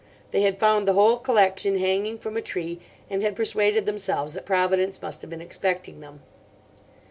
[0.31, 4.47] They had found the whole collection hanging from a tree, and had persuaded themselves that
[4.47, 6.23] Providence must have been expecting them.